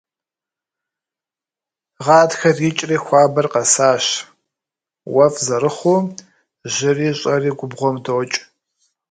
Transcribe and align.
Гъатхэр 2.03 2.57
икӏри 2.69 2.97
хуабэр 3.03 3.47
къэсащ, 3.53 4.05
уэфӏ 5.13 5.39
зэрыхъуу 5.45 6.01
жьыри 6.73 7.09
щӏэри 7.19 7.51
губгъуэм 7.57 7.95
докӏ. 8.03 8.37